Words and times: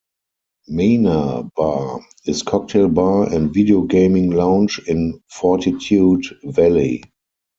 Mana 0.67 1.43
Bar 1.55 2.01
is 2.25 2.41
cocktail 2.41 2.89
bar 2.89 3.31
and 3.31 3.53
video 3.53 3.83
gaming 3.83 4.31
lounge 4.31 4.81
in 4.87 5.21
Fortitude 5.31 6.25
Valley. 6.43 7.03